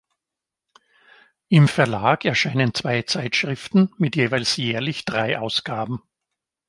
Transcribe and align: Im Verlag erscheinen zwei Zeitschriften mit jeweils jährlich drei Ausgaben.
Im 1.49 1.67
Verlag 1.67 2.25
erscheinen 2.25 2.73
zwei 2.73 3.03
Zeitschriften 3.03 3.93
mit 3.99 4.15
jeweils 4.15 4.57
jährlich 4.57 5.05
drei 5.05 5.37
Ausgaben. 5.37 6.01